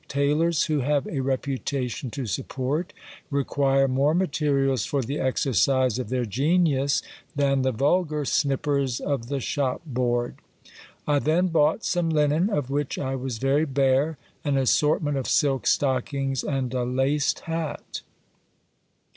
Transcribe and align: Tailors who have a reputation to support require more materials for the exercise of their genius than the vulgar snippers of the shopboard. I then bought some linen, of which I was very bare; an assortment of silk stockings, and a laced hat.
Tailors 0.07 0.63
who 0.63 0.79
have 0.79 1.05
a 1.05 1.19
reputation 1.19 2.09
to 2.09 2.25
support 2.25 2.91
require 3.29 3.87
more 3.87 4.15
materials 4.15 4.83
for 4.83 5.03
the 5.03 5.19
exercise 5.19 5.99
of 5.99 6.09
their 6.09 6.25
genius 6.25 7.03
than 7.35 7.61
the 7.61 7.71
vulgar 7.71 8.25
snippers 8.25 8.99
of 8.99 9.27
the 9.27 9.39
shopboard. 9.39 10.37
I 11.07 11.19
then 11.19 11.49
bought 11.49 11.85
some 11.85 12.09
linen, 12.09 12.49
of 12.49 12.71
which 12.71 12.97
I 12.97 13.15
was 13.15 13.37
very 13.37 13.65
bare; 13.65 14.17
an 14.43 14.57
assortment 14.57 15.17
of 15.17 15.27
silk 15.27 15.67
stockings, 15.67 16.43
and 16.43 16.73
a 16.73 16.83
laced 16.83 17.41
hat. 17.41 18.01